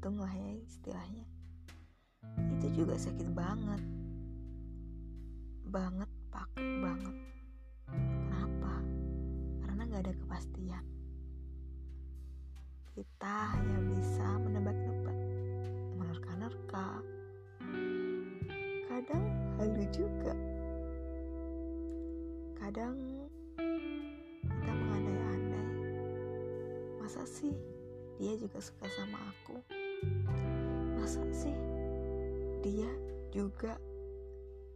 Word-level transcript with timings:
gantung 0.00 0.24
lah 0.24 0.32
ya 0.32 0.56
istilahnya. 0.64 1.28
Itu 2.56 2.72
juga 2.72 2.96
sakit 2.96 3.36
banget. 3.36 3.84
Banget 5.68 6.08
paket 6.32 6.68
banget. 6.80 7.16
Kenapa? 7.84 8.80
Karena 9.60 9.84
gak 9.92 10.08
ada 10.08 10.14
kepastian. 10.16 10.84
Kita 12.96 13.36
hanya 13.52 13.76
bisa 13.92 14.24
menebak-nebak 14.40 15.18
menerka-nerka. 16.00 17.04
Kadang 18.88 19.24
halu 19.60 19.84
juga. 19.92 20.32
Kadang 22.56 22.96
kita 24.48 24.72
mengandai-andai. 24.72 25.68
Masa 27.04 27.20
sih 27.28 27.52
dia 28.16 28.32
juga 28.40 28.64
suka 28.64 28.88
sama 28.96 29.20
aku 29.28 29.79
masa 31.00 31.24
sih 31.32 31.56
dia 32.60 32.92
juga 33.32 33.80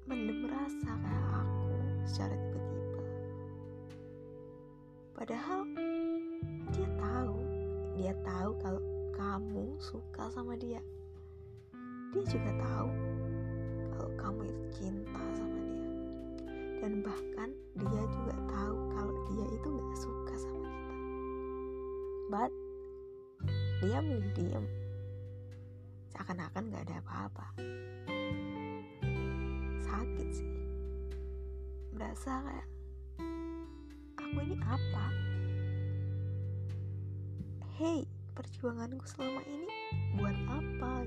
mendem 0.08 0.48
rasa 0.48 0.96
kayak 1.04 1.28
aku 1.36 1.76
secara 2.08 2.32
tiba-tiba? 2.32 3.02
Padahal 5.12 5.60
dia 6.72 6.88
tahu 6.96 7.36
dia 8.00 8.12
tahu 8.24 8.50
kalau 8.64 8.82
kamu 9.12 9.76
suka 9.76 10.32
sama 10.32 10.56
dia. 10.56 10.80
Dia 12.16 12.24
juga 12.24 12.56
tahu 12.56 12.90
kalau 13.92 14.10
kamu 14.16 14.40
itu 14.48 14.64
cinta 14.80 15.24
sama 15.36 15.60
dia. 15.60 15.88
Dan 16.80 17.04
bahkan 17.04 17.52
dia 17.76 18.02
juga 18.16 18.36
tahu 18.48 18.76
kalau 18.96 19.14
dia 19.28 19.46
itu 19.60 19.68
gak 19.76 19.98
suka 20.00 20.34
sama 20.40 20.58
kita. 20.72 20.94
But 22.32 22.52
dia 23.84 24.00
milih 24.00 24.32
diem 24.32 24.83
seakan-akan 26.14 26.70
gak 26.70 26.86
ada 26.86 27.02
apa-apa. 27.02 27.46
Sakit 29.82 30.28
sih. 30.30 30.54
Berasa 31.90 32.38
kayak 32.38 32.68
aku 34.14 34.38
ini 34.46 34.56
apa? 34.62 35.06
Hey 37.74 38.06
perjuanganku 38.38 39.02
selama 39.10 39.42
ini 39.42 39.66
buat 40.14 40.38
apa? 40.46 41.02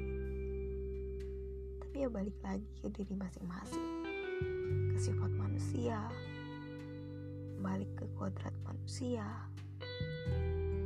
Tapi 1.88 1.96
ya 2.04 2.12
balik 2.12 2.36
lagi 2.44 2.68
ke 2.84 2.92
diri 2.92 3.16
masing-masing. 3.16 3.88
Ke 4.92 4.98
sifat 5.00 5.32
manusia. 5.40 6.04
Balik 7.64 7.88
ke 7.96 8.04
kodrat 8.20 8.54
manusia. 8.68 9.24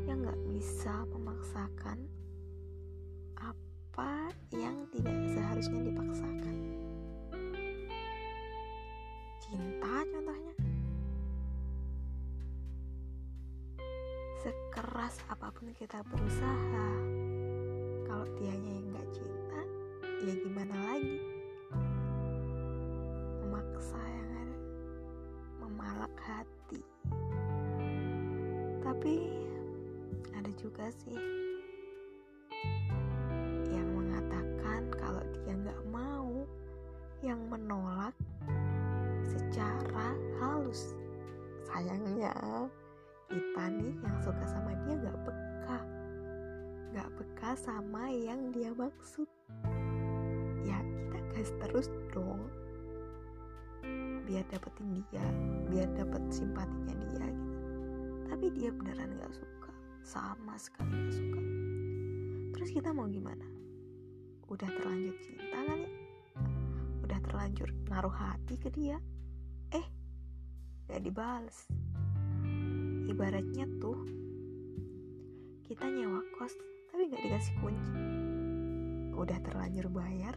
Yang 0.06 0.30
gak 0.30 0.42
bisa 0.46 0.94
memaksakan 1.10 2.21
apa 4.02 4.34
yang 4.58 4.82
tidak 4.90 5.14
seharusnya 5.30 5.94
dipaksakan. 5.94 6.58
Cinta 9.38 9.96
contohnya. 10.10 10.56
Sekeras 14.42 15.22
apa 15.30 15.54
pun 15.54 15.70
kita 15.78 16.02
berusaha, 16.10 16.90
kalau 18.10 18.26
dianya 18.42 18.72
yang 18.74 18.90
gak 18.90 19.10
cinta, 19.14 19.62
ya 20.26 20.34
gimana 20.34 20.76
lagi? 20.82 21.22
Memaksa 23.46 24.02
yang 24.02 24.30
ada, 24.34 24.58
memalak 25.62 26.16
hati. 26.26 26.82
Tapi 28.82 29.30
ada 30.34 30.50
juga 30.58 30.90
sih 30.90 31.51
yang 37.22 37.38
menolak 37.50 38.18
secara 39.22 40.18
halus. 40.42 40.98
Sayangnya 41.70 42.34
kita 43.30 43.64
nih 43.78 43.94
yang 44.02 44.18
suka 44.26 44.46
sama 44.50 44.74
dia 44.84 44.98
gak 45.06 45.18
peka. 45.24 45.80
Gak 46.98 47.10
peka 47.16 47.52
sama 47.56 48.10
yang 48.10 48.50
dia 48.50 48.74
maksud. 48.74 49.30
Ya 50.66 50.82
kita 50.82 51.20
gas 51.32 51.50
terus 51.62 51.88
dong. 52.10 52.50
Biar 54.26 54.46
dapetin 54.50 55.06
dia, 55.06 55.26
biar 55.70 55.88
dapet 55.94 56.22
simpatinya 56.34 56.98
dia 57.06 57.26
gitu. 57.30 57.62
Tapi 58.34 58.46
dia 58.58 58.70
beneran 58.74 59.14
gak 59.22 59.34
suka. 59.38 59.72
Sama 60.02 60.58
sekali 60.58 60.90
gak 60.90 61.14
suka. 61.14 61.42
Terus 62.58 62.70
kita 62.74 62.90
mau 62.92 63.06
gimana? 63.06 63.46
Udah 64.50 64.68
terlanjur 64.68 65.16
cinta 65.22 65.62
kali 65.64 65.86
ya? 65.86 66.01
Terlanjur 67.32 67.72
naruh 67.88 68.12
hati 68.12 68.60
ke 68.60 68.68
dia. 68.76 69.00
Eh 69.72 69.88
gak 70.92 71.00
dibales. 71.00 71.64
Ibaratnya 73.08 73.72
tuh 73.80 74.04
kita 75.64 75.88
nyewa 75.88 76.20
kos 76.36 76.52
tapi 76.92 77.08
gak 77.08 77.24
dikasih 77.24 77.56
kunci. 77.64 78.04
Udah 79.16 79.40
terlanjur 79.48 79.88
bayar 79.88 80.36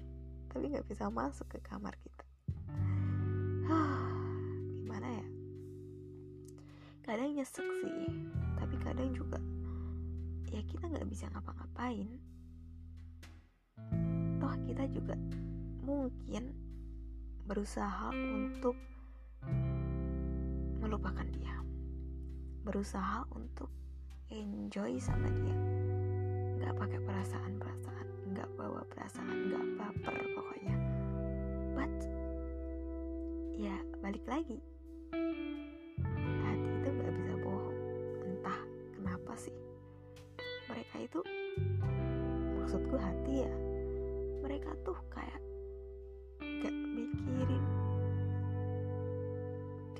tapi 0.54 0.70
gak 0.70 0.86
bisa 0.86 1.10
masuk 1.10 1.50
ke 1.50 1.58
kamar 1.66 1.98
kita. 1.98 2.24
Gimana 4.86 5.18
ya? 5.18 5.26
Kadang 7.02 7.34
nyesek 7.34 7.66
sih 7.82 8.06
tapi 8.54 8.78
kadang 8.78 9.10
juga 9.10 9.42
ya 10.46 10.62
kita 10.62 10.86
gak 10.94 11.10
bisa 11.10 11.26
ngapa-ngapain. 11.34 12.06
Toh 14.38 14.54
kita 14.70 14.86
juga 14.94 15.18
mungkin 15.82 16.63
berusaha 17.44 18.08
untuk 18.16 18.72
melupakan 20.80 21.28
dia. 21.28 21.60
Berusaha 22.64 23.28
untuk 23.36 23.68
enjoy 24.32 24.96
sama 24.96 25.28
dia. 25.28 25.56
Nggak 26.56 26.72
pakai 26.80 27.00
perasaan-perasaan 27.04 28.06
nggak 28.32 28.48
bawa 28.56 28.80
perasaan 28.88 29.52
nggak 29.52 29.64
baper 29.76 30.16
pokoknya. 30.32 30.76
But 31.76 31.94
ya 33.60 33.76
balik 34.00 34.24
lagi. 34.24 34.64
Hati 36.40 36.68
itu 36.80 36.88
nggak 36.88 37.12
bisa 37.12 37.34
bohong. 37.44 37.78
Entah 38.24 38.60
kenapa 38.96 39.32
sih. 39.36 39.52
Mereka 40.72 40.96
itu 41.04 41.20
maksudku 42.56 42.96
hati 42.96 43.44
ya 43.44 43.52
mereka 44.40 44.72
tuh 44.84 44.96
kayak 45.12 45.40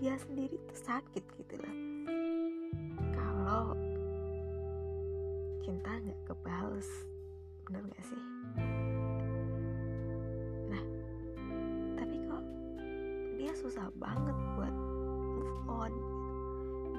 dia 0.05 0.21
sendiri 0.21 0.61
tuh 0.69 0.81
sakit 0.85 1.25
gitu 1.41 1.57
loh. 1.65 1.77
Kalau 3.17 3.73
cinta 5.65 5.97
nggak 5.97 6.21
kebales 6.29 6.85
bener 7.65 7.81
gak 7.89 8.05
sih? 8.05 8.23
Nah 10.69 10.85
tapi 11.97 12.21
kok 12.21 12.45
dia 13.41 13.57
susah 13.57 13.89
banget 13.97 14.37
buat 14.61 14.75
move 15.41 15.57
on 15.73 15.93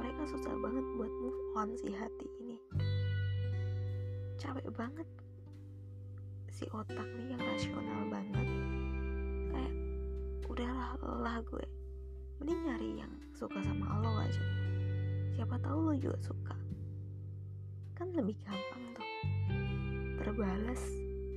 mereka 0.01 0.25
susah 0.25 0.57
banget 0.57 0.85
buat 0.97 1.13
move 1.21 1.41
on 1.61 1.77
si 1.77 1.93
hati 1.93 2.25
ini. 2.41 2.57
Capek 4.41 4.65
banget 4.73 5.05
si 6.49 6.65
otak 6.73 7.05
nih 7.21 7.37
yang 7.37 7.41
rasional 7.53 8.01
banget. 8.09 8.49
Udahlah 10.49 10.97
lelah 11.05 11.37
gue 11.45 11.84
mending 12.39 12.61
nyari 12.67 12.89
yang 12.99 13.13
suka 13.31 13.59
sama 13.63 13.99
lo 14.03 14.19
aja. 14.19 14.43
Siapa 15.35 15.55
tahu 15.59 15.91
lo 15.91 15.93
juga 15.95 16.19
suka. 16.23 16.55
Kan 17.95 18.11
lebih 18.11 18.35
gampang 18.43 18.83
tuh. 18.95 19.09
Terbalas 20.19 20.81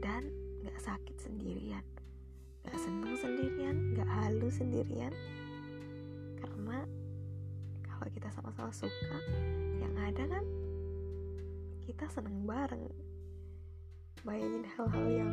dan 0.02 0.26
gak 0.62 0.78
sakit 0.78 1.16
sendirian. 1.18 1.84
Gak 2.66 2.78
seneng 2.78 3.14
sendirian 3.18 3.94
gak 3.94 4.10
halu 4.10 4.50
sendirian. 4.50 5.14
Karena 6.38 6.82
kalau 7.86 8.08
kita 8.10 8.28
sama-sama 8.34 8.70
suka 8.74 9.18
yang 9.78 9.94
ada 9.98 10.24
kan 10.26 10.44
kita 11.86 12.06
seneng 12.10 12.46
bareng. 12.46 12.90
Bayangin 14.26 14.66
hal-hal 14.74 15.06
yang 15.06 15.32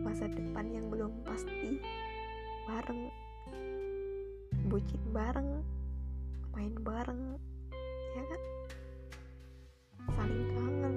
masa 0.00 0.28
depan 0.32 0.68
yang 0.72 0.88
belum 0.88 1.12
pasti 1.28 1.76
bareng 2.64 3.12
bucin 4.74 4.98
bareng 5.14 5.62
main 6.50 6.74
bareng 6.82 7.38
ya 8.18 8.22
kan? 8.26 8.42
Saling 10.18 10.50
kangen. 10.50 10.96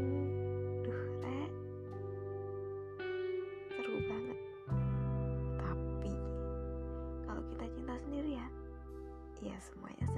Duh 0.82 1.04
re. 1.22 1.42
Seru 3.70 4.02
banget. 4.10 4.40
Tapi 5.62 6.14
kalau 7.30 7.42
kita 7.54 7.66
cinta 7.70 7.94
sendiri 8.02 8.42
ya 8.42 8.48
ya 9.46 9.58
semuanya 9.62 10.10